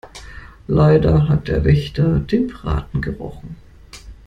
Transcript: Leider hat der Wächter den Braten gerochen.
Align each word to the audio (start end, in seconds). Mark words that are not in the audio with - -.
Leider 0.67 1.29
hat 1.29 1.47
der 1.47 1.63
Wächter 1.63 2.17
den 2.19 2.47
Braten 2.47 3.01
gerochen. 3.03 3.57